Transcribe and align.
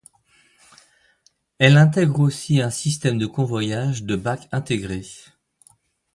Elle 1.59 1.77
intègre 1.77 2.21
aussi 2.21 2.59
un 2.59 2.71
système 2.71 3.19
de 3.19 3.27
convoyage 3.27 4.01
de 4.01 4.15
bacs 4.15 4.49
intégré. 4.51 5.03